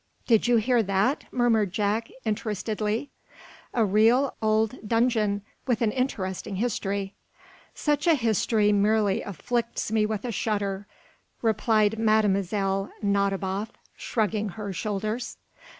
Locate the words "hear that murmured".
0.57-1.71